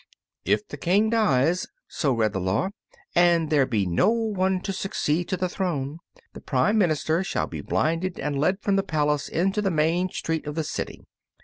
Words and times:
"If 0.45 0.67
the 0.67 0.77
King 0.77 1.11
dies," 1.11 1.67
so 1.87 2.11
read 2.11 2.33
the 2.33 2.39
law, 2.39 2.69
"and 3.13 3.51
there 3.51 3.67
be 3.67 3.85
no 3.85 4.09
one 4.09 4.59
to 4.61 4.73
succeed 4.73 5.29
to 5.29 5.37
the 5.37 5.47
throne, 5.47 5.99
the 6.33 6.41
prime 6.41 6.79
minister 6.79 7.23
shall 7.23 7.45
be 7.45 7.61
blinded 7.61 8.19
and 8.19 8.35
led 8.39 8.59
from 8.63 8.77
the 8.77 8.81
palace 8.83 9.29
into 9.29 9.61
the 9.61 9.69
main 9.69 10.09
street 10.09 10.47
of 10.47 10.55
the 10.55 10.63
city. 10.63 11.05